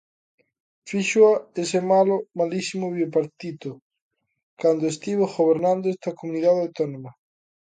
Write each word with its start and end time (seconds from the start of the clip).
Fíxoa 0.89 1.33
ese 1.63 1.79
malo 1.91 2.15
malísimo 2.39 2.85
Bipartito 2.97 3.71
cando 4.61 4.91
estivo 4.93 5.23
gobernando 5.37 5.85
esta 5.87 6.15
comunidade 6.19 6.61
autónoma. 6.65 7.11